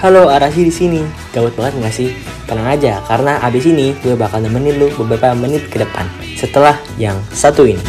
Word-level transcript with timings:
Halo, 0.00 0.32
Arasi 0.32 0.64
di 0.64 0.72
sini. 0.72 1.04
Gawat 1.36 1.60
banget 1.60 1.76
nggak 1.76 1.92
sih? 1.92 2.16
Tenang 2.48 2.72
aja, 2.72 3.04
karena 3.04 3.36
abis 3.44 3.68
ini 3.68 3.92
gue 4.00 4.16
bakal 4.16 4.40
nemenin 4.40 4.80
lu 4.80 4.88
beberapa 4.96 5.36
menit 5.36 5.68
ke 5.68 5.76
depan. 5.76 6.08
Setelah 6.40 6.72
yang 6.96 7.20
satu 7.36 7.68
ini. 7.68 7.84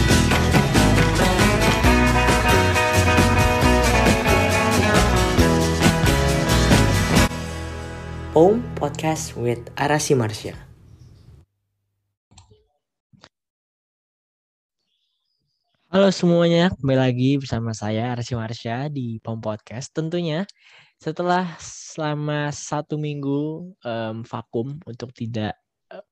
Om 8.36 8.59
Podcast 8.75 9.39
with 9.39 9.64
Arasi 9.80 10.12
Marsha. 10.12 10.52
Halo 15.88 16.12
semuanya, 16.12 16.75
kembali 16.75 17.00
lagi 17.00 17.39
bersama 17.39 17.71
saya 17.71 18.12
Arsi 18.12 18.36
Marsha 18.36 18.91
di 18.91 19.23
POM 19.23 19.39
Podcast. 19.39 19.96
Tentunya 19.96 20.43
setelah 21.00 21.56
selama 21.91 22.55
satu 22.55 22.95
minggu 22.95 23.75
um, 23.83 24.23
vakum 24.23 24.79
untuk 24.87 25.11
tidak 25.11 25.59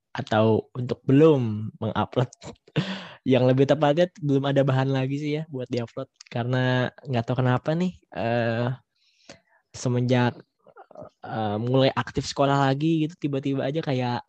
atau 0.09 0.67
untuk 0.75 0.99
belum 1.05 1.71
mengupload. 1.79 2.29
Yang 3.31 3.43
lebih 3.53 3.65
tepatnya 3.69 4.05
belum 4.19 4.43
ada 4.49 4.61
bahan 4.65 4.89
lagi 4.89 5.15
sih 5.21 5.31
ya 5.41 5.43
buat 5.47 5.69
diupload. 5.69 6.09
Karena 6.27 6.89
nggak 7.05 7.23
tahu 7.23 7.38
kenapa 7.45 7.69
nih 7.77 7.93
uh, 8.15 8.73
semenjak 9.71 10.33
uh, 11.23 11.57
mulai 11.61 11.93
aktif 11.93 12.25
sekolah 12.25 12.67
lagi 12.69 13.07
gitu 13.07 13.30
tiba-tiba 13.30 13.69
aja 13.69 13.80
kayak 13.85 14.19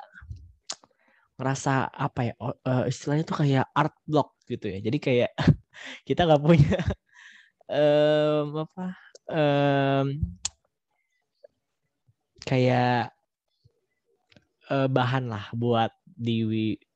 ngerasa 1.41 1.89
apa 1.89 2.21
ya 2.29 2.35
uh, 2.37 2.85
istilahnya 2.85 3.25
tuh 3.25 3.41
kayak 3.41 3.65
art 3.73 3.97
block 4.05 4.37
gitu 4.47 4.69
ya. 4.69 4.79
Jadi 4.85 4.99
kayak 5.01 5.31
kita 6.09 6.29
nggak 6.29 6.43
punya 6.45 6.79
um, 7.81 8.69
apa 8.69 8.85
um, 9.33 10.07
kayak 12.45 13.13
uh, 14.71 14.89
bahan 14.89 15.29
lah 15.29 15.51
buat 15.53 15.91
diomongkan 16.17 16.87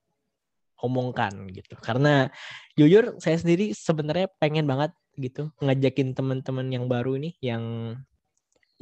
gitu. 1.52 1.74
Karena 1.80 2.30
jujur 2.78 3.18
saya 3.18 3.36
sendiri 3.38 3.74
sebenarnya 3.74 4.28
pengen 4.38 4.66
banget 4.66 4.92
gitu 5.14 5.54
ngajakin 5.62 6.10
teman-teman 6.10 6.66
yang 6.74 6.90
baru 6.90 7.14
nih 7.22 7.38
yang 7.38 7.62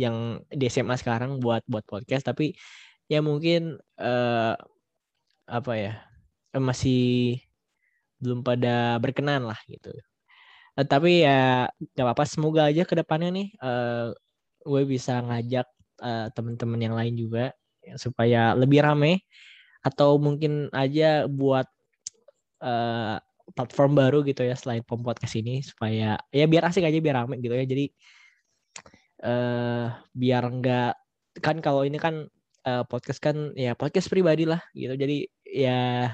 yang 0.01 0.41
di 0.49 0.65
SMA 0.73 0.97
sekarang 0.97 1.45
buat 1.45 1.61
buat 1.69 1.85
podcast 1.85 2.25
tapi 2.25 2.57
ya 3.05 3.21
mungkin 3.21 3.77
uh, 4.01 4.57
apa 5.45 5.73
ya 5.77 6.01
masih 6.57 7.37
belum 8.23 8.41
pada 8.41 8.97
berkenan 9.03 9.45
lah 9.45 9.61
gitu. 9.69 9.93
Uh, 10.79 10.87
tapi 10.89 11.21
ya 11.27 11.69
nggak 11.93 12.07
apa-apa 12.07 12.25
semoga 12.25 12.73
aja 12.73 12.89
ke 12.89 12.95
depannya 12.97 13.29
nih 13.29 13.49
uh, 13.61 14.17
gue 14.65 14.83
bisa 14.89 15.21
ngajak 15.21 15.69
uh, 16.03 16.27
teman-teman 16.34 16.81
yang 16.83 16.95
lain 16.98 17.14
juga 17.14 17.55
ya, 17.81 17.95
supaya 17.97 18.58
lebih 18.58 18.83
rame 18.83 19.22
atau 19.83 20.19
mungkin 20.19 20.70
aja 20.75 21.27
buat 21.31 21.67
uh, 22.62 23.19
platform 23.55 23.98
baru 23.98 24.23
gitu 24.27 24.47
ya 24.47 24.55
selain 24.55 24.83
pom 24.86 25.03
podcast 25.03 25.34
ini 25.39 25.62
supaya 25.62 26.19
ya 26.30 26.45
biar 26.47 26.70
asik 26.70 26.86
aja 26.86 26.98
biar 26.98 27.25
rame 27.25 27.39
gitu 27.39 27.55
ya. 27.55 27.67
Jadi 27.67 27.84
uh, 29.27 29.86
biar 30.14 30.42
enggak 30.47 30.95
kan 31.41 31.58
kalau 31.64 31.83
ini 31.86 31.98
kan 31.98 32.27
uh, 32.67 32.84
podcast 32.86 33.19
kan 33.23 33.55
ya 33.58 33.75
podcast 33.75 34.11
pribadi 34.11 34.47
lah 34.47 34.62
gitu. 34.75 34.95
Jadi 34.95 35.27
ya 35.47 36.11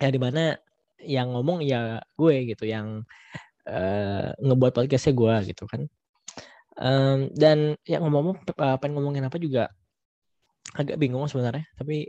ya 0.00 0.08
di 0.10 0.20
mana 0.20 0.56
yang 1.02 1.34
ngomong 1.34 1.66
ya 1.66 1.98
gue 2.14 2.54
gitu 2.54 2.64
yang 2.66 3.02
uh, 3.66 4.26
ngebuat 4.38 4.72
podcastnya 4.74 5.14
gue 5.14 5.34
gitu 5.54 5.64
kan 5.66 5.86
Um, 6.72 7.28
dan 7.36 7.76
ya 7.84 8.00
ngomong-ngomong 8.00 8.48
pengen 8.80 8.94
ngomongin 8.96 9.28
apa 9.28 9.36
juga 9.36 9.68
agak 10.72 10.96
bingung 10.96 11.24
sebenarnya. 11.28 11.68
Tapi 11.76 12.08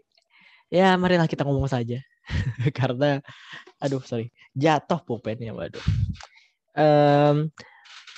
ya 0.71 0.95
marilah 0.95 1.27
kita 1.27 1.43
ngomong 1.43 1.67
saja. 1.67 1.99
Karena 2.77 3.19
aduh 3.83 3.99
sorry 4.03 4.31
jatuh 4.55 5.03
pulpennya 5.03 5.51
waduh. 5.51 5.83
Um, 6.73 7.51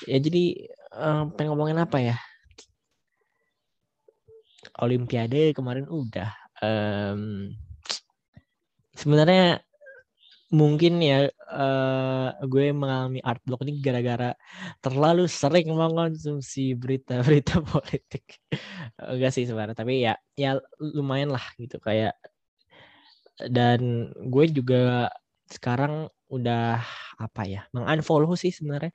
ya 0.05 0.17
jadi 0.21 0.69
um, 0.93 1.33
pengen 1.33 1.55
ngomongin 1.55 1.81
apa 1.81 1.97
ya? 1.99 2.17
Olimpiade 4.81 5.55
kemarin 5.55 5.87
udah. 5.87 6.31
Um, 6.59 7.53
sebenarnya 8.95 9.63
mungkin 10.55 11.03
ya 11.03 11.27
uh, 11.51 12.31
gue 12.47 12.71
mengalami 12.71 13.19
art 13.19 13.43
block 13.43 13.67
ini 13.67 13.83
gara-gara 13.83 14.31
terlalu 14.79 15.27
sering 15.27 15.67
mengonsumsi 15.75 16.73
berita-berita 16.79 17.59
politik. 17.71 18.39
Enggak 18.95 19.31
sih 19.35 19.43
sebenarnya, 19.43 19.75
tapi 19.75 19.93
ya 20.07 20.15
ya 20.39 20.57
lumayan 20.79 21.35
lah 21.35 21.43
gitu 21.59 21.77
kayak 21.83 22.15
dan 23.51 24.11
gue 24.31 24.45
juga 24.47 25.11
sekarang 25.51 26.07
udah 26.31 26.81
apa 27.21 27.41
ya 27.45 27.61
mengunfollow 27.75 28.33
sih 28.33 28.49
sebenarnya 28.49 28.91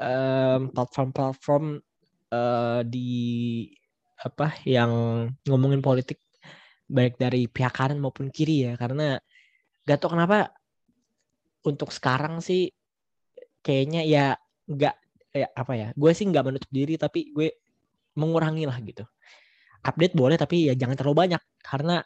um, 0.00 0.72
platform-platform 0.72 1.82
uh, 2.32 2.80
di 2.86 3.10
apa 4.24 4.56
yang 4.64 4.90
ngomongin 5.44 5.84
politik 5.84 6.22
baik 6.88 7.20
dari 7.20 7.50
pihak 7.50 7.74
kanan 7.74 8.00
maupun 8.00 8.32
kiri 8.32 8.70
ya 8.70 8.72
karena 8.80 9.20
gak 9.84 9.98
tau 10.00 10.16
kenapa 10.16 10.54
untuk 11.64 11.90
sekarang 11.90 12.44
sih 12.44 12.70
kayaknya 13.64 14.04
ya 14.04 14.26
nggak 14.68 14.94
ya 15.34 15.48
apa 15.50 15.72
ya 15.74 15.88
gue 15.96 16.10
sih 16.14 16.28
nggak 16.28 16.44
menutup 16.46 16.70
diri 16.70 16.94
tapi 17.00 17.32
gue 17.34 17.58
mengurangi 18.14 18.64
lah 18.68 18.78
gitu. 18.84 19.02
Update 19.84 20.14
boleh 20.16 20.36
tapi 20.38 20.70
ya 20.70 20.74
jangan 20.78 20.96
terlalu 20.96 21.28
banyak 21.28 21.42
karena 21.60 22.04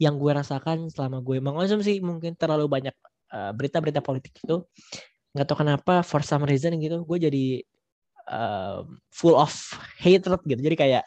yang 0.00 0.16
gue 0.16 0.32
rasakan 0.32 0.88
selama 0.88 1.20
gue 1.20 1.38
mengonsumsi 1.44 2.00
mungkin 2.00 2.32
terlalu 2.34 2.66
banyak 2.66 2.96
uh, 3.36 3.52
berita-berita 3.52 4.00
politik 4.00 4.32
itu 4.40 4.64
nggak 5.36 5.46
tahu 5.46 5.62
kenapa 5.62 6.02
for 6.02 6.24
some 6.24 6.42
reason 6.42 6.74
gitu 6.80 7.04
gue 7.04 7.18
jadi 7.20 7.46
uh, 8.32 8.82
full 9.12 9.36
of 9.36 9.52
hatred 10.00 10.40
gitu. 10.48 10.60
Jadi 10.62 10.76
kayak 10.78 11.04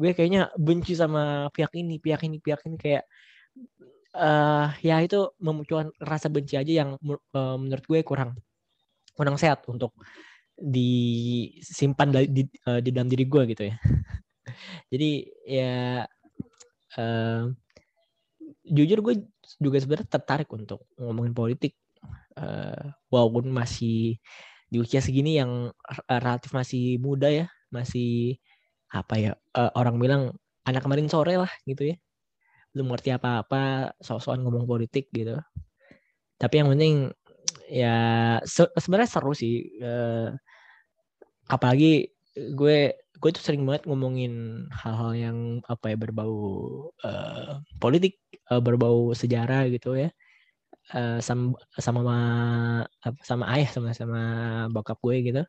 gue 0.00 0.10
kayaknya 0.16 0.48
benci 0.56 0.96
sama 0.96 1.52
pihak 1.52 1.76
ini 1.76 2.00
pihak 2.00 2.24
ini 2.24 2.40
pihak 2.40 2.64
ini 2.64 2.80
kayak 2.80 3.04
uh, 4.14 4.72
ya 4.82 4.96
itu 5.02 5.30
memunculkan 5.38 5.94
rasa 6.02 6.26
benci 6.32 6.58
aja 6.58 6.84
yang 6.84 6.90
uh, 7.34 7.56
menurut 7.58 7.84
gue 7.86 8.00
kurang 8.02 8.38
kurang 9.14 9.36
sehat 9.36 9.62
untuk 9.68 9.94
disimpan 10.56 12.08
di, 12.12 12.20
di, 12.28 12.42
uh, 12.68 12.80
di 12.80 12.90
dalam 12.92 13.08
diri 13.08 13.24
gue 13.24 13.42
gitu 13.52 13.62
ya. 13.70 13.74
Jadi 14.92 15.10
ya 15.46 16.04
uh, 16.98 17.42
jujur 18.66 18.98
gue 19.02 19.14
juga 19.58 19.76
sebenarnya 19.82 20.08
tertarik 20.08 20.48
untuk 20.52 20.86
ngomongin 21.00 21.34
politik 21.34 21.74
uh, 22.38 22.92
walaupun 23.08 23.50
masih 23.50 24.20
di 24.70 24.78
usia 24.78 25.02
segini 25.02 25.34
yang 25.34 25.74
relatif 26.06 26.54
masih 26.54 27.02
muda 27.02 27.26
ya, 27.26 27.46
masih 27.74 28.38
apa 28.90 29.14
ya 29.18 29.32
uh, 29.54 29.70
orang 29.74 29.96
bilang 29.98 30.22
anak 30.66 30.82
kemarin 30.82 31.10
sore 31.10 31.34
lah 31.38 31.50
gitu 31.66 31.94
ya 31.94 31.96
belum 32.74 32.86
ngerti 32.94 33.10
apa-apa 33.14 33.94
soal-soal 33.98 34.38
ngomong 34.42 34.66
politik 34.66 35.10
gitu. 35.10 35.38
Tapi 36.40 36.54
yang 36.62 36.70
penting 36.72 37.10
ya 37.70 37.96
se 38.42 38.66
sebenarnya 38.78 39.10
seru 39.10 39.32
sih 39.34 39.78
uh, 39.82 40.34
apalagi 41.50 42.10
gue 42.34 42.78
gue 43.20 43.30
tuh 43.36 43.42
sering 43.44 43.68
banget 43.68 43.84
ngomongin 43.84 44.64
hal-hal 44.72 45.12
yang 45.12 45.38
apa 45.68 45.92
ya 45.92 45.96
berbau 46.00 46.36
uh, 47.04 47.60
politik 47.76 48.16
uh, 48.48 48.62
berbau 48.62 49.12
sejarah 49.12 49.68
gitu 49.68 49.98
ya. 49.98 50.10
Uh, 50.90 51.22
sama 51.22 51.54
sama 51.78 52.02
sama 53.22 53.44
ayah 53.54 53.70
sama 53.70 53.94
sama 53.94 54.22
bokap 54.72 54.98
gue 55.04 55.16
gitu. 55.26 55.42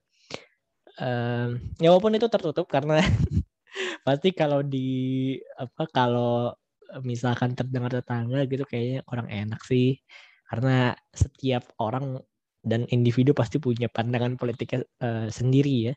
Uh, 0.99 1.55
ya 1.79 1.89
walaupun 1.89 2.19
itu 2.19 2.27
tertutup 2.27 2.67
karena 2.67 2.99
pasti 4.05 4.35
kalau 4.35 4.59
di 4.61 5.39
apa 5.55 5.87
kalau 5.89 6.51
misalkan 6.99 7.55
terdengar 7.55 7.91
tetangga 7.95 8.43
gitu 8.45 8.67
kayaknya 8.67 8.99
kurang 9.07 9.31
enak 9.31 9.61
sih. 9.63 9.99
Karena 10.47 10.91
setiap 11.15 11.71
orang 11.79 12.19
dan 12.61 12.85
individu 12.91 13.31
pasti 13.31 13.57
punya 13.57 13.87
pandangan 13.87 14.35
politiknya 14.35 14.83
uh, 14.99 15.27
sendiri 15.31 15.91
ya. 15.91 15.93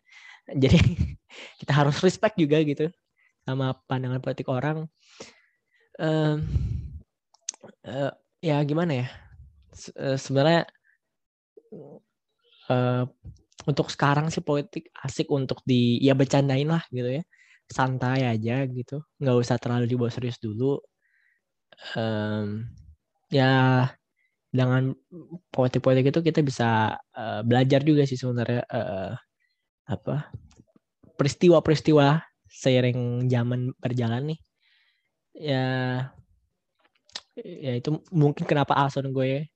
Jadi 0.62 0.79
kita 1.61 1.73
harus 1.75 1.99
respect 2.00 2.38
juga 2.38 2.62
gitu 2.62 2.88
sama 3.43 3.75
pandangan 3.91 4.23
politik 4.23 4.46
orang. 4.49 4.87
Uh, 5.99 6.38
uh, 7.87 8.12
ya 8.38 8.62
gimana 8.62 9.05
ya? 9.05 9.06
Se 9.75 9.90
uh, 9.99 10.14
sebenarnya 10.14 10.70
uh, 12.70 13.05
untuk 13.64 13.88
sekarang 13.90 14.29
sih 14.29 14.44
politik 14.44 14.93
asik 15.02 15.29
untuk 15.32 15.64
di 15.64 15.99
ya 16.05 16.12
bercandain 16.12 16.69
lah 16.69 16.85
gitu 16.93 17.20
ya 17.20 17.25
santai 17.69 18.26
aja 18.28 18.64
gitu. 18.69 19.02
Nggak 19.20 19.37
usah 19.40 19.56
terlalu 19.61 19.84
dibawa 19.90 20.11
serius 20.12 20.38
dulu. 20.40 20.81
Um, 21.99 22.70
ya 23.32 23.90
dengan 24.55 24.94
politik-politik 25.50 26.14
itu 26.14 26.20
kita 26.22 26.40
bisa 26.46 26.94
uh, 27.19 27.43
belajar 27.43 27.82
juga 27.82 28.06
sih 28.06 28.14
sebenarnya 28.14 28.62
uh, 28.70 29.12
apa 29.90 30.31
peristiwa-peristiwa 31.19 32.22
seiring 32.46 33.26
zaman 33.26 33.75
berjalan 33.82 34.34
nih. 34.34 34.40
Ya 35.34 35.66
ya 37.34 37.72
itu 37.75 37.99
mungkin 38.14 38.46
kenapa 38.46 38.78
alasan 38.78 39.11
gue 39.11 39.50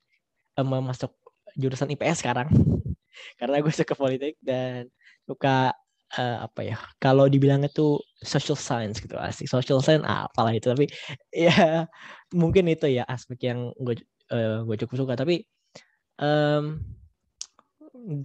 um, 0.58 0.82
masuk 0.82 1.14
jurusan 1.55 1.94
IPS 1.94 2.26
sekarang. 2.26 2.50
Karena 3.38 3.62
gue 3.62 3.70
suka 3.70 3.94
politik 3.94 4.34
dan 4.43 4.90
suka 5.22 5.75
uh, 6.16 6.49
apa 6.49 6.60
ya 6.64 6.76
kalau 6.96 7.28
dibilangnya 7.28 7.69
tuh 7.69 8.00
social 8.25 8.56
science 8.56 9.02
gitu 9.02 9.19
asik. 9.19 9.50
Social 9.50 9.84
science 9.84 10.06
apalah 10.06 10.55
itu. 10.56 10.70
Tapi 10.72 10.88
ya 11.46 11.84
mungkin 12.32 12.70
itu 12.72 12.88
ya 12.88 13.05
aspek 13.05 13.52
yang 13.52 13.75
gue 13.76 14.00
uh, 14.32 14.64
gue 14.64 14.76
cukup 14.84 14.96
suka. 15.05 15.12
Tapi 15.19 15.44
um, 16.22 16.81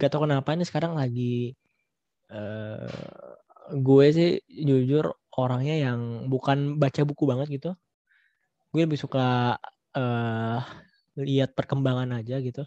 tau 0.00 0.20
kenapa 0.24 0.54
ini 0.56 0.64
sekarang 0.64 0.96
lagi 0.96 1.52
uh, 2.32 2.88
gue 3.74 4.06
sih 4.12 4.30
jujur 4.48 5.12
orangnya 5.34 5.90
yang 5.90 6.30
bukan 6.30 6.78
baca 6.80 7.02
buku 7.04 7.24
banget 7.28 7.48
gitu. 7.60 7.70
Gue 8.72 8.86
lebih 8.88 8.98
suka 8.98 9.58
uh, 9.94 10.58
lihat 11.18 11.54
perkembangan 11.54 12.10
aja 12.22 12.40
gitu. 12.42 12.64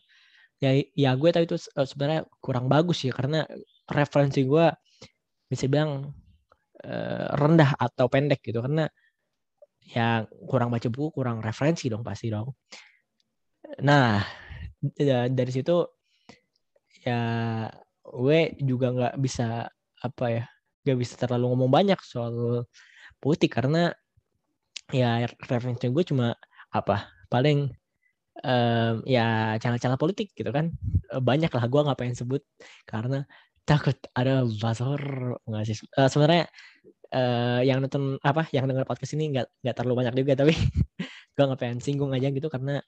Ya 0.57 0.73
ya 0.97 1.13
gue 1.13 1.29
tahu 1.29 1.43
itu 1.45 1.57
sebenarnya 1.61 2.25
kurang 2.41 2.65
bagus 2.65 3.05
ya 3.05 3.13
karena 3.13 3.45
referensi 3.85 4.41
gue 4.41 4.65
bisa 5.47 5.65
bilang 5.71 6.11
uh, 6.83 7.25
rendah 7.35 7.75
atau 7.79 8.05
pendek 8.11 8.43
gitu. 8.43 8.59
Karena 8.59 8.87
ya 9.87 10.27
kurang 10.47 10.69
baca 10.69 10.87
buku 10.91 11.15
kurang 11.15 11.39
referensi 11.39 11.87
dong 11.87 12.03
pasti 12.03 12.27
dong. 12.27 12.51
Nah 13.83 14.19
dari 15.31 15.51
situ 15.51 15.87
ya 17.07 17.21
gue 18.03 18.39
juga 18.63 18.87
nggak 18.91 19.15
bisa 19.19 19.67
apa 20.03 20.25
ya 20.27 20.43
nggak 20.83 20.97
bisa 20.99 21.13
terlalu 21.19 21.55
ngomong 21.55 21.71
banyak 21.71 21.99
soal 22.03 22.67
politik. 23.23 23.55
Karena 23.55 23.91
ya 24.91 25.23
referensi 25.23 25.87
gue 25.87 26.03
cuma 26.07 26.35
apa 26.71 27.11
paling 27.27 27.71
um, 28.43 29.03
ya 29.07 29.55
channel-channel 29.59 29.99
politik 29.99 30.35
gitu 30.35 30.51
kan. 30.51 30.75
Banyak 31.07 31.51
lah 31.51 31.65
gue 31.67 31.81
nggak 31.87 31.99
pengen 31.99 32.17
sebut 32.19 32.43
karena 32.83 33.23
takut 33.67 33.97
ada 34.15 34.47
buzzer 34.47 35.03
nggak 35.43 35.63
sih? 35.67 35.77
Uh, 35.99 36.07
sebenarnya 36.07 36.47
uh, 37.11 37.59
yang 37.67 37.83
nonton 37.83 38.15
apa 38.23 38.47
yang 38.55 38.63
dengar 38.63 38.87
podcast 38.87 39.19
ini 39.19 39.35
nggak 39.35 39.47
nggak 39.59 39.75
terlalu 39.75 40.03
banyak 40.03 40.15
juga 40.23 40.39
tapi 40.39 40.55
gue 41.35 41.43
nggak 41.43 41.59
pengen 41.59 41.79
singgung 41.83 42.15
aja 42.15 42.31
gitu 42.31 42.47
karena 42.47 42.79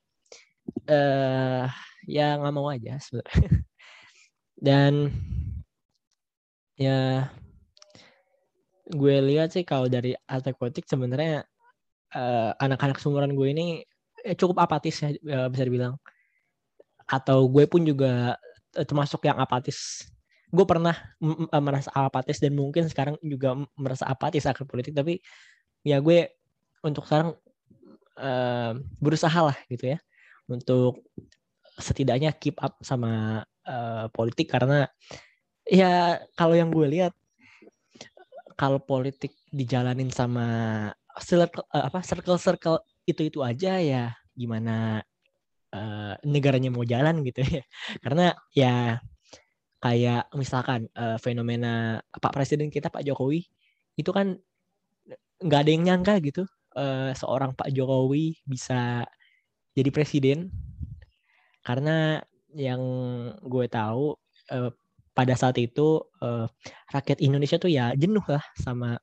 uh, 0.88 1.68
ya 2.08 2.40
nggak 2.40 2.54
mau 2.56 2.72
aja 2.72 2.96
sebenarnya. 3.04 3.50
Dan 4.68 4.94
ya 6.80 7.28
gue 8.90 9.16
lihat 9.20 9.52
sih 9.52 9.68
kalau 9.68 9.92
dari 9.92 10.16
aspek 10.26 10.56
politik 10.56 10.88
sebenarnya 10.88 11.44
uh, 12.16 12.56
anak-anak 12.56 12.98
sumuran 13.04 13.36
gue 13.36 13.48
ini 13.52 13.68
cukup 14.40 14.64
apatis 14.64 15.04
ya 15.04 15.12
bisa 15.52 15.64
dibilang. 15.68 16.00
Atau 17.04 17.52
gue 17.52 17.68
pun 17.68 17.84
juga 17.84 18.40
termasuk 18.72 19.28
yang 19.28 19.42
apatis 19.42 20.08
gue 20.50 20.66
pernah 20.66 20.98
merasa 21.62 21.94
apatis 21.94 22.42
dan 22.42 22.58
mungkin 22.58 22.90
sekarang 22.90 23.16
juga 23.22 23.54
merasa 23.78 24.10
apatis 24.10 24.50
akan 24.50 24.66
politik 24.66 24.98
tapi 24.98 25.22
ya 25.86 26.02
gue 26.02 26.34
untuk 26.82 27.06
sekarang 27.06 27.38
uh, 28.18 28.74
berusaha 28.98 29.40
lah 29.40 29.58
gitu 29.70 29.94
ya 29.94 30.00
untuk 30.50 31.06
setidaknya 31.78 32.34
keep 32.36 32.58
up 32.60 32.82
sama 32.82 33.46
uh, 33.70 34.10
politik 34.10 34.50
karena 34.50 34.90
ya 35.70 36.18
kalau 36.34 36.58
yang 36.58 36.74
gue 36.74 36.88
lihat 36.90 37.14
kalau 38.58 38.82
politik 38.82 39.32
dijalanin 39.54 40.12
sama 40.12 40.46
circle 41.22 41.64
apa 41.72 42.02
circle 42.04 42.42
circle 42.42 42.78
itu 43.08 43.30
itu 43.32 43.40
aja 43.46 43.80
ya 43.80 44.12
gimana 44.34 45.06
uh, 45.74 46.14
negaranya 46.26 46.70
mau 46.74 46.86
jalan 46.86 47.22
gitu 47.26 47.42
ya. 47.46 47.64
Karena 48.04 48.34
ya 48.54 48.98
kayak 49.80 50.28
misalkan 50.36 50.92
uh, 50.96 51.16
fenomena 51.20 52.04
Pak 52.12 52.36
Presiden 52.36 52.68
kita 52.68 52.92
Pak 52.92 53.04
Jokowi 53.04 53.48
itu 53.96 54.12
kan 54.12 54.36
nggak 55.40 55.60
ada 55.64 55.72
yang 55.72 55.84
nyangka 55.88 56.20
gitu 56.20 56.44
uh, 56.76 57.12
seorang 57.16 57.56
Pak 57.56 57.72
Jokowi 57.72 58.40
bisa 58.44 59.08
jadi 59.74 59.90
presiden. 59.94 60.52
Karena 61.64 62.20
yang 62.56 62.82
gue 63.46 63.66
tahu 63.70 64.18
uh, 64.52 64.72
pada 65.14 65.34
saat 65.36 65.56
itu 65.60 66.02
uh, 66.24 66.48
rakyat 66.92 67.20
Indonesia 67.20 67.60
tuh 67.60 67.72
ya 67.72 67.92
jenuh 67.94 68.24
lah 68.26 68.42
sama 68.58 68.98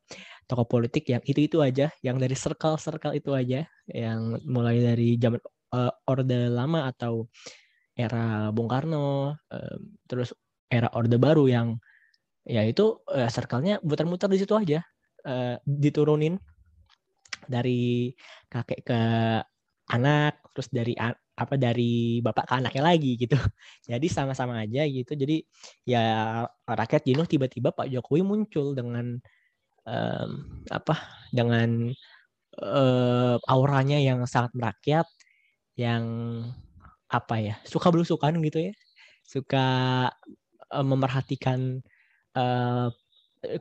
tokoh 0.48 0.66
politik 0.66 1.04
yang 1.10 1.22
itu 1.26 1.46
itu 1.46 1.58
aja 1.60 1.92
yang 2.00 2.16
dari 2.16 2.32
circle 2.38 2.78
circle 2.80 3.12
itu 3.12 3.34
aja 3.34 3.66
yang 3.90 4.40
mulai 4.46 4.80
dari 4.80 5.18
zaman 5.20 5.42
uh, 5.74 5.92
orde 6.08 6.48
lama 6.48 6.88
atau 6.88 7.28
era 7.92 8.48
Bung 8.54 8.70
Karno 8.70 9.36
uh, 9.36 9.76
terus 10.08 10.32
era 10.66 10.90
orde 10.94 11.16
baru 11.18 11.46
yang 11.46 11.68
ya 12.46 12.62
itu 12.62 13.02
uh, 13.10 13.30
circle-nya 13.30 13.82
muter-muter 13.82 14.30
di 14.30 14.38
situ 14.42 14.54
aja. 14.54 14.82
Uh, 15.26 15.58
diturunin 15.66 16.38
dari 17.50 18.14
kakek 18.46 18.86
ke 18.86 19.00
anak 19.90 20.38
terus 20.54 20.70
dari 20.70 20.94
apa 21.36 21.54
dari 21.60 22.18
bapak 22.24 22.44
ke 22.48 22.54
anaknya 22.58 22.82
lagi 22.82 23.12
gitu. 23.20 23.36
Jadi 23.90 24.06
sama-sama 24.08 24.62
aja 24.62 24.82
gitu. 24.88 25.12
Jadi 25.14 25.44
ya 25.86 26.02
rakyat 26.66 27.02
jenuh 27.06 27.26
tiba-tiba 27.28 27.70
Pak 27.74 27.90
Jokowi 27.92 28.22
muncul 28.24 28.72
dengan 28.72 29.20
um, 29.86 30.30
apa 30.72 30.96
dengan 31.30 31.92
uh, 32.62 33.36
auranya 33.46 34.00
yang 34.00 34.24
sangat 34.24 34.52
merakyat 34.56 35.06
yang 35.76 36.04
apa 37.06 37.36
ya 37.38 37.54
suka 37.68 37.92
belusukan 37.92 38.34
gitu 38.42 38.70
ya. 38.70 38.74
Suka 39.26 39.66
uh, 40.72 40.84
memerhatikan 40.86 41.82
uh, 42.36 42.88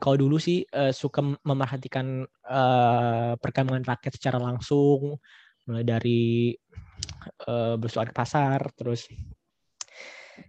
kalau 0.02 0.16
dulu 0.18 0.36
sih 0.40 0.66
uh, 0.74 0.90
suka 0.90 1.22
memerhatikan 1.44 2.26
uh, 2.48 3.38
perkembangan 3.38 3.86
rakyat 3.86 4.12
secara 4.18 4.38
langsung 4.40 5.20
mulai 5.66 5.84
dari 5.86 6.54
uh, 7.46 7.74
bersuara 7.78 8.10
pasar 8.10 8.70
terus 8.74 9.06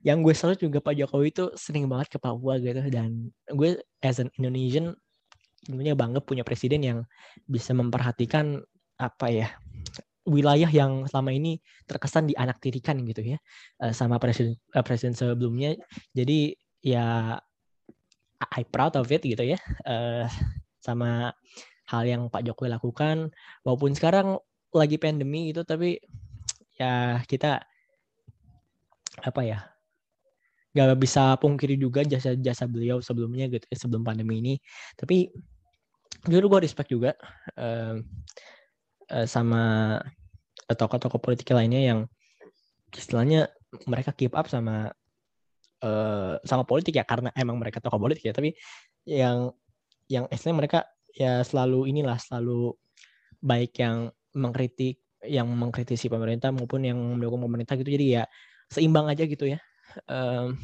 yang 0.03 0.19
gue 0.19 0.35
salut 0.35 0.59
juga 0.59 0.83
Pak 0.83 0.93
Jokowi 0.99 1.31
itu 1.31 1.45
sering 1.55 1.87
banget 1.87 2.15
ke 2.15 2.17
Papua 2.19 2.59
gitu 2.59 2.81
dan 2.91 3.31
gue 3.47 3.79
as 4.03 4.19
an 4.19 4.29
Indonesian 4.35 4.93
tentunya 5.63 5.95
bangga 5.97 6.23
punya 6.23 6.43
presiden 6.43 6.83
yang 6.83 6.99
bisa 7.47 7.71
memperhatikan 7.75 8.61
apa 8.97 9.27
ya 9.29 9.47
wilayah 10.27 10.67
yang 10.67 11.07
selama 11.07 11.31
ini 11.31 11.63
terkesan 11.87 12.27
dianaktirikan 12.27 12.99
gitu 13.07 13.23
ya 13.23 13.39
eh, 13.81 13.93
sama 13.95 14.19
presiden 14.19 14.59
eh, 14.75 14.83
presiden 14.83 15.15
sebelumnya. 15.15 15.79
Jadi 16.11 16.53
ya 16.83 17.39
I 18.37 18.63
proud 18.69 18.93
of 18.99 19.09
it 19.09 19.25
gitu 19.25 19.41
ya 19.41 19.57
uh, 19.89 20.29
sama 20.77 21.33
hal 21.89 22.03
yang 22.05 22.21
Pak 22.29 22.45
Jokowi 22.45 22.69
lakukan 22.69 23.33
walaupun 23.65 23.97
sekarang 23.97 24.37
lagi 24.75 25.01
pandemi 25.01 25.49
gitu 25.49 25.65
tapi 25.65 25.97
ya 26.77 27.23
kita 27.25 27.65
apa 29.25 29.41
ya 29.41 29.59
nggak 30.77 31.01
bisa 31.01 31.33
pungkiri 31.41 31.73
juga 31.81 32.05
jasa-jasa 32.05 32.69
beliau 32.69 33.01
sebelumnya 33.01 33.49
gitu 33.49 33.65
ya 33.65 33.77
sebelum 33.81 34.05
pandemi 34.05 34.37
ini 34.37 34.53
tapi 34.93 35.33
dulu 36.21 36.57
gue 36.57 36.69
respect 36.69 36.93
juga 36.93 37.17
uh, 39.11 39.27
sama 39.27 39.97
tokoh-tokoh 40.67 41.19
politik 41.21 41.47
lainnya 41.55 41.79
yang 41.79 41.99
istilahnya 42.91 43.51
mereka 43.87 44.11
keep 44.15 44.35
up 44.35 44.47
sama 44.47 44.91
uh, 45.83 46.35
sama 46.43 46.63
politik 46.63 46.95
ya 46.95 47.05
karena 47.07 47.31
emang 47.35 47.59
mereka 47.59 47.83
tokoh 47.83 47.99
politik 47.99 48.23
ya. 48.27 48.33
Tapi 48.35 48.55
yang 49.07 49.51
yang 50.07 50.27
istilahnya 50.31 50.59
mereka 50.59 50.79
ya 51.15 51.43
selalu 51.43 51.89
inilah 51.91 52.19
selalu 52.19 52.75
baik 53.43 53.79
yang 53.79 54.11
mengkritik 54.35 55.01
yang 55.25 55.49
mengkritisi 55.49 56.07
pemerintah 56.07 56.53
maupun 56.53 56.85
yang 56.85 56.97
mendukung 56.97 57.41
pemerintah 57.41 57.75
gitu. 57.79 57.89
Jadi 57.89 58.21
ya 58.21 58.23
seimbang 58.71 59.09
aja 59.09 59.23
gitu 59.25 59.49
ya. 59.49 59.59
Um, 60.07 60.59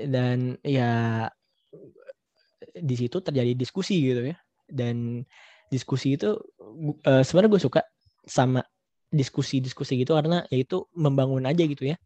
dan 0.00 0.56
ya 0.64 1.26
di 2.70 2.94
situ 2.96 3.20
terjadi 3.20 3.52
diskusi 3.56 4.00
gitu 4.00 4.32
ya. 4.32 4.36
Dan 4.70 5.26
diskusi 5.70 6.18
itu 6.18 6.34
uh, 7.06 7.22
sebenarnya 7.22 7.50
gue 7.56 7.62
suka 7.62 7.80
sama 8.26 8.60
diskusi-diskusi 9.10 9.98
gitu 9.98 10.14
karena 10.14 10.46
ya 10.50 10.62
itu 10.62 10.86
membangun 10.94 11.46
aja 11.46 11.62
gitu 11.66 11.88
ya. 11.88 11.96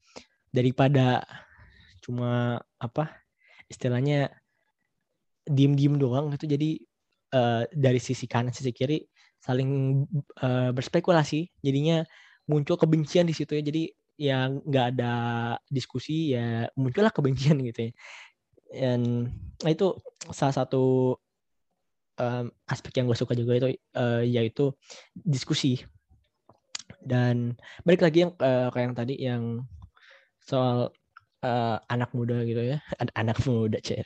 Daripada 0.52 1.24
cuma 2.04 2.60
apa 2.78 3.24
istilahnya 3.68 4.30
diem-diem 5.48 5.96
doang 5.96 6.32
gitu. 6.36 6.48
Jadi 6.48 6.80
uh, 7.36 7.64
dari 7.72 8.00
sisi 8.00 8.24
kanan 8.28 8.52
sisi 8.52 8.72
kiri 8.72 9.04
saling 9.40 10.04
uh, 10.40 10.70
berspekulasi. 10.72 11.48
Jadinya 11.60 12.04
muncul 12.48 12.76
kebencian 12.76 13.28
di 13.28 13.34
situ 13.36 13.56
ya. 13.56 13.64
Jadi 13.64 13.92
yang 14.14 14.62
nggak 14.62 14.86
ada 14.94 15.14
diskusi 15.66 16.36
ya 16.36 16.70
muncullah 16.78 17.10
kebencian 17.10 17.60
gitu 17.60 17.90
ya. 17.90 17.92
Dan 18.74 19.30
itu 19.68 19.96
salah 20.32 20.54
satu 20.54 21.14
um, 22.18 22.50
aspek 22.68 23.00
yang 23.00 23.06
gue 23.10 23.18
suka 23.18 23.34
juga 23.34 23.58
itu 23.58 23.68
uh, 23.96 24.22
yaitu 24.22 24.74
diskusi. 25.14 25.82
Dan 27.04 27.56
balik 27.84 28.04
lagi 28.04 28.24
yang 28.28 28.32
uh, 28.40 28.68
kayak 28.72 28.84
yang 28.84 28.96
tadi 28.96 29.14
yang 29.20 29.42
soal 30.40 30.92
uh, 31.44 31.76
anak 31.88 32.10
muda 32.16 32.40
gitu 32.44 32.62
ya. 32.64 32.78
Anak 33.20 33.40
muda 33.44 33.78
cek. 33.80 34.04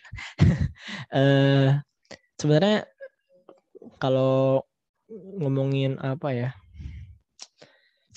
Uh, 1.14 1.78
sebenarnya 2.40 2.86
kalau 3.98 4.62
ngomongin 5.40 5.96
apa 6.04 6.28
ya 6.36 6.50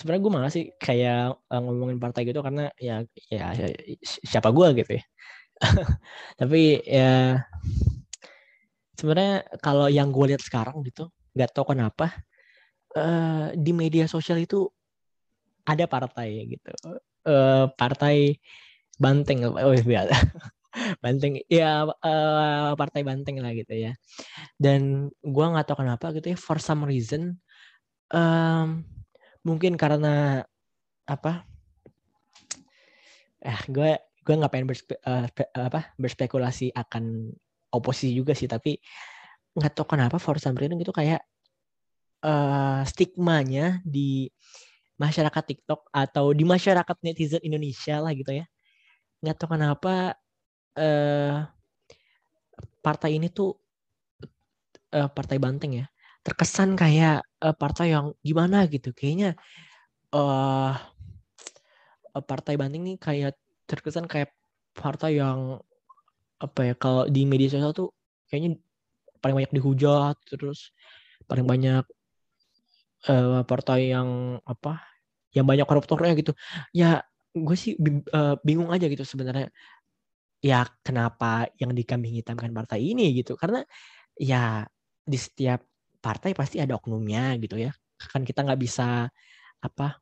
sebenarnya 0.01 0.21
gue 0.25 0.33
malah 0.33 0.51
sih 0.51 0.65
kayak 0.81 1.37
uh, 1.37 1.61
ngomongin 1.61 2.01
partai 2.01 2.25
gitu 2.25 2.41
karena 2.41 2.73
ya 2.81 3.05
ya, 3.29 3.53
ya 3.53 3.69
siapa 4.01 4.49
gue 4.49 4.67
gitu 4.81 4.97
ya. 4.97 5.03
Tapi 6.41 6.81
ya 6.89 7.37
sebenarnya 9.01 9.49
kalau 9.65 9.89
yang 9.89 10.13
gue 10.13 10.29
lihat 10.29 10.45
sekarang 10.45 10.85
gitu 10.85 11.09
nggak 11.33 11.49
tahu 11.57 11.73
kenapa 11.73 12.13
uh, 12.93 13.49
di 13.57 13.73
media 13.73 14.05
sosial 14.05 14.37
itu 14.37 14.69
ada 15.65 15.89
partai 15.89 16.45
gitu. 16.45 16.69
Uh, 17.21 17.69
partai 17.77 18.37
banteng 19.01 19.45
oh 19.45 19.73
iya 19.73 20.05
banteng 21.03 21.41
ya 21.49 21.89
uh, 21.89 22.73
partai 22.77 23.01
banteng 23.01 23.41
lah 23.41 23.57
gitu 23.57 23.73
ya. 23.73 23.97
Dan 24.61 25.09
gue 25.25 25.45
nggak 25.45 25.65
tahu 25.65 25.81
kenapa 25.81 26.13
gitu 26.13 26.33
ya 26.33 26.37
for 26.37 26.61
some 26.61 26.85
reason 26.85 27.41
um, 28.13 28.85
mungkin 29.41 29.73
karena 29.79 30.45
apa 31.09 31.49
eh 33.41 33.61
gue 33.65 33.97
gue 34.21 34.33
nggak 34.37 34.51
pengen 34.53 34.69
berspe, 34.69 34.93
uh, 35.01 35.25
apa 35.57 35.97
berspekulasi 35.97 36.69
akan 36.77 37.33
oposisi 37.71 38.13
juga 38.15 38.35
sih 38.35 38.47
tapi 38.51 38.77
nggak 39.51 39.73
tahu 39.75 39.95
kenapa 39.95 40.15
for 40.19 40.39
some 40.39 40.55
reason 40.55 40.79
gitu 40.79 40.95
kayak 40.95 41.23
uh, 42.23 42.81
stigmanya 42.87 43.83
di 43.83 44.31
masyarakat 44.95 45.43
TikTok 45.43 45.89
atau 45.89 46.31
di 46.31 46.45
masyarakat 46.45 46.97
netizen 47.01 47.41
Indonesia 47.41 47.97
lah 47.97 48.13
gitu 48.13 48.31
ya. 48.37 48.45
Nggak 49.25 49.35
tahu 49.41 49.57
kenapa 49.57 50.15
uh, 50.77 51.49
partai 52.85 53.17
ini 53.17 53.33
tuh 53.33 53.57
uh, 54.93 55.09
partai 55.09 55.41
banteng 55.41 55.83
ya 55.83 55.85
terkesan 56.21 56.77
kayak 56.77 57.25
uh, 57.41 57.55
partai 57.57 57.97
yang 57.97 58.13
gimana 58.21 58.69
gitu. 58.69 58.93
Kayaknya 58.93 59.33
uh, 60.13 60.77
partai 62.13 62.61
banteng 62.61 62.85
ini 62.85 62.93
kayak 63.01 63.33
terkesan 63.65 64.05
kayak 64.05 64.29
partai 64.77 65.17
yang 65.17 65.57
apa 66.41 66.59
ya 66.65 66.73
kalau 66.73 67.05
di 67.05 67.21
media 67.29 67.53
sosial 67.53 67.71
tuh 67.77 67.93
kayaknya 68.25 68.57
paling 69.21 69.37
banyak 69.37 69.53
dihujat 69.53 70.17
terus 70.25 70.73
paling 71.29 71.45
banyak 71.45 71.85
uh, 73.05 73.45
partai 73.45 73.93
yang 73.93 74.41
apa 74.41 74.81
yang 75.31 75.45
banyak 75.47 75.63
koruptornya 75.69 76.17
gitu. 76.17 76.33
Ya 76.73 77.05
gue 77.31 77.55
sih 77.55 77.77
uh, 78.11 78.35
bingung 78.41 78.73
aja 78.73 78.89
gitu 78.89 79.05
sebenarnya. 79.05 79.53
Ya 80.41 80.65
kenapa 80.81 81.45
yang 81.61 81.71
dikambing 81.77 82.17
hitamkan 82.17 82.49
partai 82.51 82.81
ini 82.81 83.13
gitu? 83.21 83.37
Karena 83.37 83.61
ya 84.17 84.65
di 85.05 85.17
setiap 85.21 85.61
partai 86.01 86.33
pasti 86.33 86.57
ada 86.57 86.75
oknumnya 86.81 87.37
gitu 87.37 87.61
ya. 87.61 87.71
Kan 88.09 88.25
kita 88.25 88.41
nggak 88.41 88.59
bisa 88.59 89.05
apa 89.61 90.01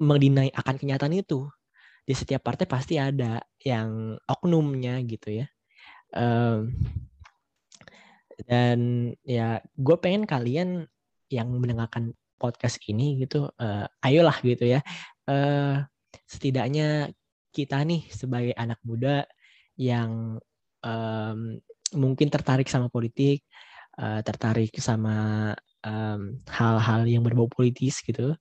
mendinai 0.00 0.48
akan 0.56 0.74
kenyataan 0.80 1.14
itu. 1.20 1.44
Di 2.08 2.16
setiap 2.16 2.40
partai 2.40 2.64
pasti 2.64 2.96
ada 2.96 3.44
yang 3.60 4.16
oknumnya 4.24 4.96
gitu 5.04 5.44
ya 5.44 5.46
um, 6.14 6.72
dan 8.46 8.78
ya 9.26 9.60
gue 9.76 9.96
pengen 9.98 10.24
kalian 10.24 10.86
yang 11.28 11.48
mendengarkan 11.52 12.14
podcast 12.38 12.78
ini 12.86 13.18
gitu 13.20 13.50
uh, 13.58 13.86
ayolah 14.00 14.38
gitu 14.40 14.78
ya. 14.78 14.80
Uh, 15.28 15.84
setidaknya 16.24 17.12
kita 17.52 17.82
nih 17.82 18.06
sebagai 18.12 18.54
anak 18.54 18.78
muda 18.86 19.26
yang 19.76 20.38
um, 20.84 21.38
mungkin 21.96 22.28
tertarik 22.28 22.68
sama 22.68 22.92
politik 22.92 23.44
uh, 23.98 24.20
tertarik 24.20 24.72
sama 24.78 25.52
hal-hal 26.48 27.00
um, 27.06 27.08
yang 27.08 27.22
berbau 27.22 27.46
politis 27.48 28.02
gitu 28.02 28.34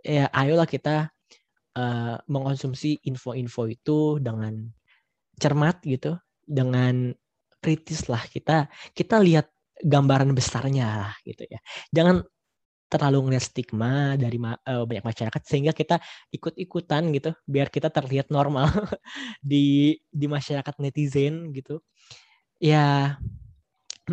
ya 0.00 0.30
ayolah 0.30 0.64
kita 0.70 1.10
uh, 1.76 2.16
mengkonsumsi 2.30 3.02
info-info 3.04 3.66
itu 3.68 3.98
dengan 4.22 4.70
cermat 5.36 5.82
gitu 5.84 6.16
dengan 6.46 7.10
kritis 7.60 8.06
lah 8.06 8.22
kita 8.30 8.70
kita 8.94 9.18
lihat 9.18 9.50
gambaran 9.82 10.32
besarnya 10.32 10.86
lah 11.04 11.14
gitu 11.26 11.44
ya. 11.44 11.60
Jangan 11.92 12.24
terlalu 12.86 13.28
ngeliat 13.28 13.44
stigma 13.44 14.14
dari 14.14 14.38
uh, 14.38 14.86
banyak 14.86 15.02
masyarakat 15.02 15.42
sehingga 15.42 15.74
kita 15.74 15.98
ikut-ikutan 16.30 17.10
gitu 17.10 17.34
biar 17.42 17.66
kita 17.66 17.90
terlihat 17.90 18.30
normal 18.30 18.70
di 19.42 19.98
di 20.06 20.26
masyarakat 20.30 20.74
netizen 20.78 21.50
gitu. 21.50 21.82
Ya 22.62 23.18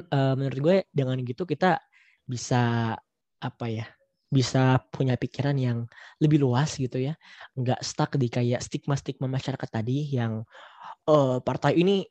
uh, 0.10 0.34
menurut 0.36 0.60
gue 0.60 0.78
dengan 0.90 1.22
gitu 1.22 1.46
kita 1.46 1.80
bisa 2.26 2.98
apa 3.44 3.66
ya 3.70 3.86
bisa 4.34 4.82
punya 4.90 5.14
pikiran 5.14 5.54
yang 5.54 5.86
lebih 6.18 6.42
luas 6.42 6.76
gitu 6.82 6.98
ya. 6.98 7.14
Nggak 7.54 7.80
stuck 7.86 8.18
di 8.18 8.28
kayak 8.34 8.66
stigma-stigma 8.66 9.30
masyarakat 9.30 9.70
tadi 9.70 10.10
yang 10.10 10.42
uh, 11.06 11.38
partai 11.46 11.78
ini 11.78 12.02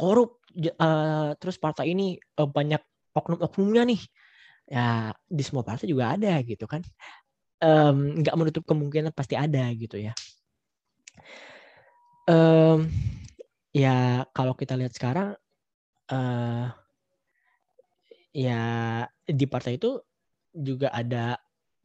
korup 0.00 0.40
uh, 0.80 1.36
terus 1.36 1.60
partai 1.60 1.92
ini 1.92 2.16
uh, 2.40 2.48
banyak 2.48 2.80
oknum-oknumnya 3.12 3.84
nih. 3.84 4.02
Ya 4.70 5.12
di 5.28 5.42
semua 5.44 5.60
partai 5.60 5.92
juga 5.92 6.16
ada 6.16 6.40
gitu 6.40 6.64
kan. 6.64 6.80
Nggak 7.60 8.34
um, 8.34 8.40
menutup 8.40 8.64
kemungkinan 8.64 9.12
pasti 9.12 9.36
ada 9.36 9.68
gitu 9.76 10.00
ya. 10.00 10.16
Um, 12.24 12.88
ya 13.76 14.24
kalau 14.32 14.56
kita 14.56 14.78
lihat 14.78 14.94
sekarang 14.94 15.36
uh, 16.08 16.70
ya 18.30 18.62
di 19.26 19.46
partai 19.50 19.76
itu 19.76 19.98
juga 20.54 20.94
ada 20.94 21.36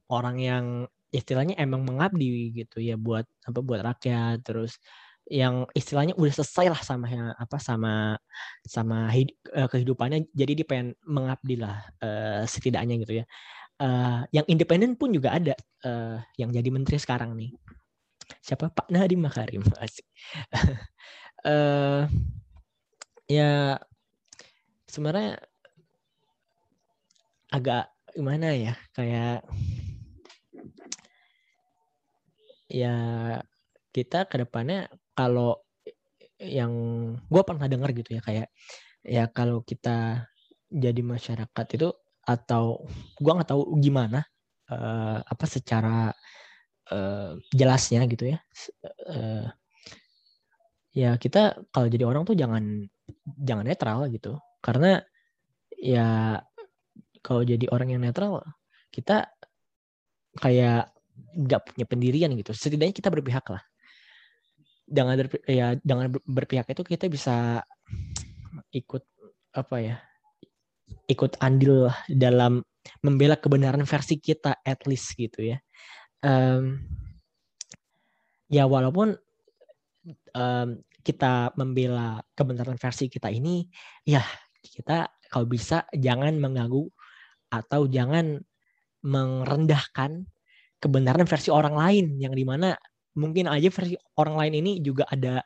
orang 0.08 0.38
yang 0.38 0.66
istilahnya 1.10 1.58
emang 1.58 1.82
mengabdi 1.84 2.54
gitu 2.54 2.78
ya 2.80 2.96
buat 2.96 3.26
apa 3.44 3.60
buat 3.66 3.82
rakyat. 3.82 4.46
Terus 4.46 4.78
yang 5.26 5.66
istilahnya 5.74 6.14
udah 6.14 6.34
selesai 6.42 6.70
lah 6.70 6.82
sama 6.86 7.10
apa 7.34 7.58
sama 7.58 8.14
sama 8.62 9.10
hid, 9.10 9.34
uh, 9.58 9.66
kehidupannya 9.66 10.30
jadi 10.38 10.62
dia 10.62 10.68
pengen 10.70 10.94
mengabdi 11.02 11.58
lah 11.58 11.82
uh, 12.02 12.46
setidaknya 12.46 13.02
gitu 13.02 13.22
ya. 13.22 13.26
Uh, 13.76 14.24
yang 14.32 14.48
independen 14.48 14.96
pun 14.96 15.12
juga 15.12 15.36
ada 15.36 15.52
uh, 15.84 16.22
yang 16.40 16.54
jadi 16.54 16.70
menteri 16.70 16.96
sekarang 17.02 17.36
nih. 17.36 17.52
Siapa? 18.42 18.70
Pak 18.72 18.88
Nadiem 18.94 19.22
Makarim. 19.22 19.64
Uh, 21.46 22.10
ya 23.30 23.78
sebenarnya 24.90 25.38
agak 27.54 27.94
gimana 28.18 28.50
ya 28.58 28.74
kayak 28.98 29.46
ya 32.66 32.98
kita 33.94 34.26
ke 34.26 34.42
depannya 34.42 34.90
kalau 35.16 35.58
yang 36.38 36.74
gue 37.16 37.44
pernah 37.48 37.66
dengar 37.72 37.96
gitu 37.96 38.20
ya 38.20 38.22
kayak 38.22 38.48
ya 39.02 39.32
kalau 39.32 39.64
kita 39.64 40.28
jadi 40.68 41.02
masyarakat 41.02 41.66
itu 41.80 41.90
atau 42.26 42.84
gue 43.18 43.32
nggak 43.32 43.50
tahu 43.50 43.80
gimana 43.80 44.26
uh, 44.68 45.24
apa 45.24 45.46
secara 45.48 46.12
uh, 46.92 47.40
jelasnya 47.54 48.04
gitu 48.10 48.36
ya 48.36 48.38
uh, 49.08 49.48
ya 50.96 51.20
kita 51.20 51.68
kalau 51.76 51.92
jadi 51.92 52.08
orang 52.08 52.24
tuh 52.24 52.40
jangan 52.40 52.88
jangan 53.36 53.68
netral 53.68 54.08
gitu. 54.08 54.40
Karena 54.64 55.04
ya 55.76 56.40
kalau 57.20 57.44
jadi 57.44 57.68
orang 57.70 57.94
yang 57.94 58.02
netral 58.02 58.42
kita 58.90 59.28
kayak 60.40 60.90
nggak 61.36 61.62
punya 61.68 61.86
pendirian 61.86 62.32
gitu. 62.40 62.56
Setidaknya 62.56 62.96
kita 62.96 63.12
berpihak 63.12 63.44
lah 63.52 63.62
dengan 64.86 65.18
ya 65.50 65.74
dengan 65.82 66.14
berpihak 66.14 66.70
itu 66.70 66.86
kita 66.86 67.10
bisa 67.10 67.66
ikut 68.70 69.04
apa 69.58 69.76
ya 69.82 69.98
ikut 71.10 71.42
andil 71.42 71.90
dalam 72.10 72.62
membela 73.02 73.38
kebenaran 73.38 73.86
versi 73.86 74.22
kita 74.22 74.62
at 74.62 74.86
least 74.86 75.18
gitu 75.18 75.54
ya. 75.54 75.58
Um, 76.22 76.86
ya 78.50 78.70
walaupun 78.70 79.18
um, 80.34 80.70
kita 81.06 81.54
membela 81.58 82.22
kebenaran 82.34 82.78
versi 82.78 83.10
kita 83.10 83.30
ini 83.30 83.66
ya 84.06 84.22
kita 84.62 85.10
kalau 85.30 85.46
bisa 85.46 85.86
jangan 85.94 86.38
mengganggu 86.38 86.86
atau 87.54 87.86
jangan 87.86 88.42
merendahkan 89.06 90.26
kebenaran 90.82 91.30
versi 91.30 91.54
orang 91.54 91.78
lain 91.78 92.06
yang 92.18 92.34
di 92.34 92.42
mana 92.42 92.74
mungkin 93.16 93.48
aja 93.48 93.72
versi 93.72 93.96
orang 94.20 94.36
lain 94.36 94.54
ini 94.60 94.72
juga 94.84 95.08
ada 95.08 95.44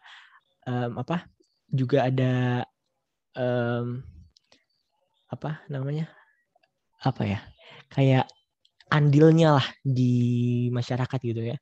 um, 0.66 0.98
apa 0.98 1.30
juga 1.70 2.10
ada 2.10 2.66
um, 3.38 4.02
apa 5.30 5.62
namanya 5.70 6.10
apa 7.06 7.24
ya 7.24 7.40
kayak 7.94 8.26
andilnya 8.90 9.62
lah 9.62 9.68
di 9.86 10.68
masyarakat 10.74 11.20
gitu 11.22 11.42
ya. 11.54 11.58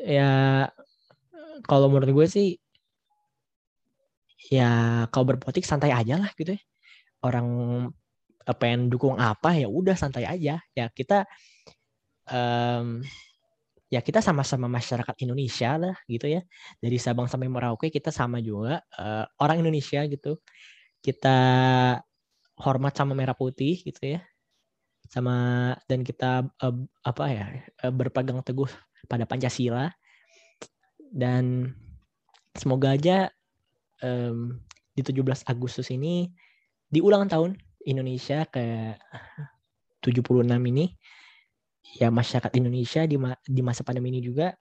Ya 0.00 0.32
kalau 1.64 1.88
menurut 1.88 2.12
gue 2.12 2.26
sih 2.28 2.48
ya 4.52 5.04
kalau 5.08 5.32
berpolitik 5.34 5.64
santai 5.64 5.92
aja 5.92 6.20
lah 6.20 6.30
gitu 6.36 6.54
ya. 6.54 6.62
Orang 7.24 7.48
pengen 8.60 8.92
dukung 8.92 9.16
apa 9.16 9.56
ya 9.56 9.68
udah 9.68 9.96
santai 9.96 10.28
aja. 10.28 10.60
Ya 10.76 10.86
kita 10.92 11.24
um, 12.28 13.00
ya 13.90 13.98
kita 14.00 14.22
sama-sama 14.22 14.70
masyarakat 14.70 15.18
Indonesia 15.18 15.74
lah 15.74 15.96
gitu 16.06 16.30
ya. 16.30 16.46
Dari 16.78 16.96
Sabang 16.96 17.26
sampai 17.26 17.50
Merauke 17.50 17.90
kita 17.90 18.14
sama 18.14 18.38
juga 18.38 18.80
uh, 18.96 19.26
orang 19.42 19.66
Indonesia 19.66 20.06
gitu. 20.06 20.38
Kita 21.02 21.38
hormat 22.62 22.94
sama 22.94 23.18
merah 23.18 23.34
putih 23.34 23.82
gitu 23.82 24.16
ya. 24.16 24.22
Sama 25.10 25.74
dan 25.90 26.06
kita 26.06 26.46
uh, 26.62 26.76
apa 27.02 27.24
ya 27.34 27.46
uh, 27.82 27.92
berpegang 27.92 28.40
teguh 28.46 28.70
pada 29.10 29.26
Pancasila. 29.26 29.90
Dan 31.10 31.74
semoga 32.54 32.94
aja 32.94 33.34
um, 34.06 34.62
di 34.94 35.02
17 35.02 35.50
Agustus 35.50 35.90
ini 35.90 36.30
di 36.86 37.02
ulang 37.02 37.26
tahun 37.26 37.58
Indonesia 37.82 38.46
ke 38.46 38.94
76 39.98 40.46
ini 40.46 40.94
ya 41.82 42.08
masyarakat 42.12 42.52
Indonesia 42.60 43.02
di, 43.08 43.16
ma 43.16 43.34
di 43.40 43.60
masa 43.64 43.82
pandemi 43.82 44.14
ini 44.14 44.20
juga 44.22 44.54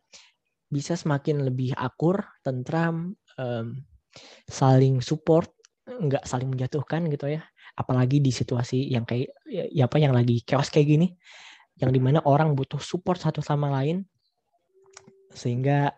bisa 0.69 0.93
semakin 0.93 1.49
lebih 1.49 1.73
akur, 1.73 2.21
tentram, 2.45 3.17
um, 3.41 3.67
saling 4.45 5.01
support, 5.01 5.49
nggak 5.89 6.25
saling 6.25 6.49
menjatuhkan 6.49 7.09
gitu 7.09 7.25
ya. 7.29 7.41
Apalagi 7.73 8.21
di 8.21 8.29
situasi 8.29 8.85
yang 8.93 9.03
kayak 9.05 9.33
ya, 9.49 9.65
ya 9.69 9.83
apa 9.89 9.97
yang 9.97 10.13
lagi 10.13 10.45
chaos 10.45 10.69
kayak 10.69 10.87
gini, 10.93 11.07
yang 11.81 11.89
di 11.89 11.97
mana 11.97 12.21
orang 12.25 12.53
butuh 12.53 12.77
support 12.77 13.17
satu 13.17 13.41
sama 13.41 13.73
lain, 13.73 14.05
sehingga 15.33 15.89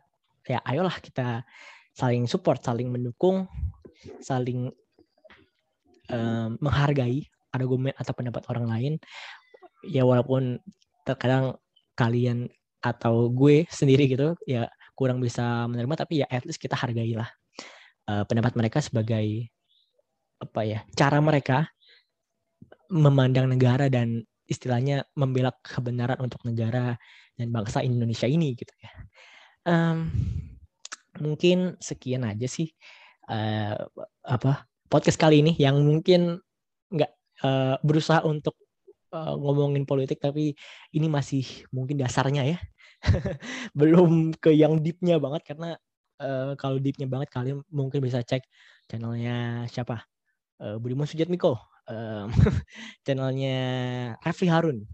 ya 0.47 0.63
ayolah 0.63 0.95
kita 1.03 1.43
saling 1.91 2.23
support, 2.31 2.63
saling 2.63 2.87
mendukung, 2.87 3.51
saling 4.23 4.71
um, 6.07 6.55
menghargai 6.63 7.27
argumen 7.51 7.91
atau 7.99 8.15
pendapat 8.15 8.47
orang 8.47 8.65
lain. 8.71 8.93
Ya 9.83 10.07
walaupun 10.07 10.61
terkadang 11.03 11.57
kalian 11.95 12.49
atau 12.81 13.29
gue 13.29 13.69
sendiri 13.69 14.09
gitu 14.09 14.33
ya 14.49 14.65
kurang 14.97 15.21
bisa 15.21 15.69
menerima 15.69 16.05
tapi 16.05 16.25
ya 16.25 16.27
at 16.29 16.45
least 16.45 16.57
kita 16.57 16.73
hargailah 16.73 17.29
uh, 18.09 18.23
pendapat 18.25 18.53
mereka 18.57 18.81
sebagai 18.81 19.49
apa 20.41 20.61
ya 20.65 20.79
cara 20.97 21.21
mereka 21.21 21.69
memandang 22.89 23.47
negara 23.47 23.87
dan 23.87 24.25
istilahnya 24.49 25.07
membela 25.15 25.55
kebenaran 25.63 26.19
untuk 26.19 26.43
negara 26.43 26.99
dan 27.39 27.47
bangsa 27.55 27.79
Indonesia 27.79 28.27
ini 28.27 28.51
gitu 28.51 28.73
ya. 28.83 28.91
Um, 29.63 30.11
mungkin 31.23 31.79
sekian 31.79 32.27
aja 32.27 32.49
sih 32.49 32.73
uh, 33.31 33.77
apa 34.25 34.65
podcast 34.91 35.15
kali 35.15 35.39
ini 35.39 35.53
yang 35.55 35.79
mungkin 35.79 36.41
nggak 36.91 37.11
uh, 37.45 37.77
berusaha 37.85 38.25
untuk 38.27 38.57
uh, 39.11 39.35
ngomongin 39.37 39.83
politik 39.85 40.17
tapi 40.23 40.55
ini 40.95 41.07
masih 41.11 41.43
mungkin 41.71 41.99
dasarnya 41.99 42.43
ya. 42.47 42.57
Belum 43.79 44.31
ke 44.35 44.51
yang 44.55 44.79
deepnya 44.79 45.19
banget 45.21 45.53
karena 45.53 45.77
uh, 46.23 46.53
kalau 46.55 46.77
deepnya 46.79 47.07
banget 47.07 47.29
kalian 47.31 47.63
mungkin 47.71 47.99
bisa 48.01 48.23
cek 48.23 48.43
channelnya 48.89 49.67
siapa? 49.69 50.07
Uh, 50.61 50.77
Budiman 50.81 51.07
Sujatmiko. 51.07 51.59
Um, 51.89 52.29
channelnya 53.05 53.57
Raffi 54.21 54.45
Harun 54.47 54.85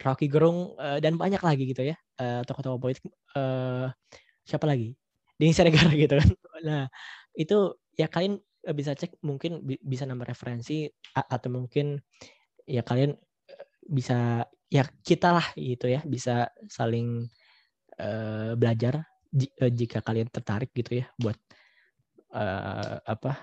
Rocky 0.00 0.30
Gerung 0.30 0.76
uh, 0.78 1.02
dan 1.02 1.18
banyak 1.18 1.42
lagi 1.42 1.66
gitu 1.66 1.82
ya 1.82 1.96
uh, 2.20 2.42
tokoh-tokoh 2.44 2.80
politik. 2.80 3.04
Uh, 3.32 3.88
siapa 4.44 4.68
lagi? 4.68 4.96
Denny 5.36 5.52
Siregar 5.52 5.88
gitu 6.02 6.14
kan. 6.16 6.28
Nah 6.64 6.82
itu 7.36 7.76
ya 7.96 8.08
kalian 8.08 8.40
bisa 8.74 8.98
cek 8.98 9.22
mungkin 9.22 9.62
bisa 9.62 10.02
nambah 10.08 10.26
referensi 10.26 10.90
atau 11.14 11.48
mungkin 11.52 12.02
ya 12.66 12.82
kalian 12.82 13.14
bisa 13.86 14.44
ya 14.66 14.82
kita 15.06 15.30
lah 15.30 15.46
gitu 15.54 15.86
ya 15.86 16.02
bisa 16.02 16.50
saling 16.66 17.30
uh, 18.02 18.52
belajar 18.58 19.06
uh, 19.62 19.70
jika 19.70 20.02
kalian 20.02 20.26
tertarik 20.28 20.74
gitu 20.74 21.00
ya 21.02 21.06
buat 21.16 21.38
uh, 22.34 22.98
apa 23.06 23.38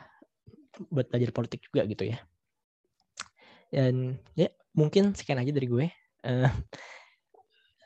buat 0.91 1.07
belajar 1.07 1.31
politik 1.31 1.63
juga 1.69 1.87
gitu 1.87 2.11
ya. 2.11 2.17
Dan 3.73 4.21
ya 4.37 4.51
mungkin 4.77 5.17
sekian 5.17 5.41
aja 5.41 5.49
dari 5.49 5.65
gue 5.65 5.85
uh, 6.27 6.51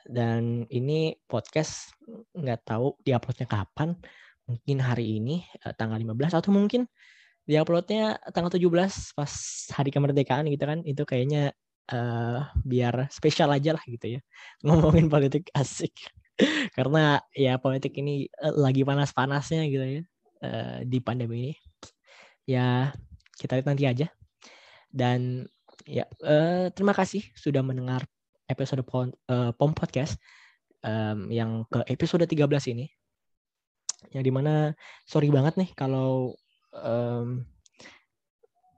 dan 0.08 0.64
ini 0.72 1.16
podcast 1.28 1.92
nggak 2.32 2.64
tahu 2.64 2.96
diuploadnya 3.04 3.44
kapan 3.44 3.92
mungkin 4.48 4.80
hari 4.80 5.20
ini 5.20 5.44
uh, 5.68 5.76
tanggal 5.76 6.00
15 6.00 6.40
atau 6.40 6.50
mungkin 6.52 6.88
diuploadnya 7.48 8.20
tanggal 8.36 8.52
17 8.52 9.16
pas 9.16 9.32
hari 9.72 9.88
kemerdekaan 9.88 10.44
gitu 10.52 10.64
kan 10.68 10.84
itu 10.84 11.02
kayaknya 11.08 11.56
uh, 11.88 12.44
biar 12.60 13.08
spesial 13.08 13.48
aja 13.56 13.72
lah 13.72 13.84
gitu 13.88 14.18
ya. 14.18 14.20
Ngomongin 14.68 15.08
politik 15.08 15.48
asik. 15.56 15.96
Karena 16.76 17.18
ya 17.32 17.56
politik 17.56 17.96
ini 17.96 18.28
uh, 18.44 18.52
lagi 18.52 18.84
panas-panasnya 18.84 19.64
gitu 19.72 19.84
ya 19.84 20.02
uh, 20.44 20.78
di 20.84 20.98
pandemi 21.00 21.50
ini. 21.50 21.54
Ya 22.44 22.92
kita 23.40 23.56
lihat 23.56 23.68
nanti 23.72 23.84
aja. 23.88 24.06
Dan 24.92 25.48
ya 25.88 26.04
uh, 26.20 26.68
terima 26.76 26.92
kasih 26.92 27.24
sudah 27.32 27.64
mendengar 27.64 28.04
episode 28.48 28.84
pom, 28.84 29.08
uh, 29.32 29.56
pom 29.56 29.72
podcast 29.72 30.20
um, 30.84 31.32
yang 31.32 31.64
ke 31.72 31.80
episode 31.88 32.28
13 32.28 32.44
ini. 32.76 32.92
Yang 34.14 34.24
di 34.28 34.32
mana 34.32 34.72
sorry 35.08 35.32
banget 35.32 35.58
nih 35.58 35.70
kalau 35.74 36.36
um, 36.72 37.44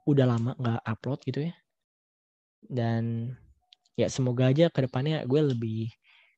udah 0.07 0.25
lama 0.25 0.51
nggak 0.57 0.81
upload 0.85 1.19
gitu 1.27 1.39
ya. 1.49 1.53
Dan 2.61 3.33
ya 3.97 4.07
semoga 4.07 4.49
aja 4.49 4.71
ke 4.71 4.87
depannya 4.87 5.27
gue 5.27 5.41
lebih 5.41 5.91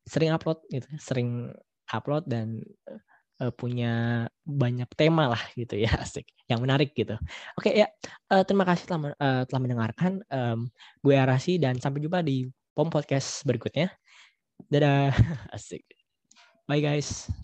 sering 0.04 0.36
upload 0.36 0.60
gitu 0.68 0.90
sering 1.00 1.54
upload 1.94 2.28
dan 2.28 2.60
uh, 3.40 3.54
punya 3.56 4.26
banyak 4.44 4.90
tema 5.00 5.32
lah 5.32 5.44
gitu 5.56 5.80
ya 5.80 5.92
asik. 6.04 6.28
Yang 6.50 6.60
menarik 6.60 6.90
gitu. 6.94 7.16
Oke 7.60 7.72
ya 7.74 7.88
uh, 8.32 8.44
terima 8.44 8.68
kasih 8.68 8.86
telah 8.90 9.14
uh, 9.18 9.44
telah 9.48 9.62
mendengarkan. 9.62 10.22
Um, 10.30 10.70
gue 11.02 11.16
Arasi 11.16 11.60
dan 11.60 11.80
sampai 11.80 12.04
jumpa 12.04 12.24
di 12.24 12.48
pom 12.76 12.90
podcast 12.90 13.44
berikutnya. 13.48 13.92
Dadah 14.70 15.12
asik. 15.56 15.84
Bye 16.64 16.80
guys 16.80 17.43